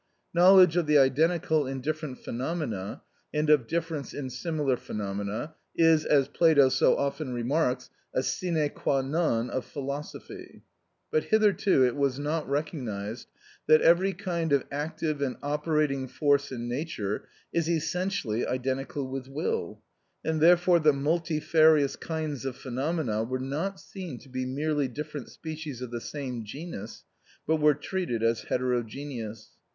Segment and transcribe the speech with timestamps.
[0.33, 6.27] Knowledge of the identical in different phenomena, and of difference in similar phenomena, is, as
[6.27, 10.63] Plato so often remarks, a sine qua non of philosophy.
[11.11, 13.27] But hitherto it was not recognised
[13.67, 19.83] that every kind of active and operating force in nature is essentially identical with will,
[20.25, 25.79] and therefore the multifarious kinds of phenomena were not seen to be merely different species
[25.79, 27.03] of the same genus,
[27.45, 29.49] but were treated as heterogeneous.